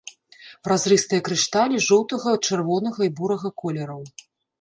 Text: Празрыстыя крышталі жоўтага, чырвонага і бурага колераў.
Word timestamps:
Празрыстыя 0.67 1.21
крышталі 1.27 1.81
жоўтага, 1.89 2.33
чырвонага 2.49 3.01
і 3.09 3.13
бурага 3.21 3.53
колераў. 3.65 4.01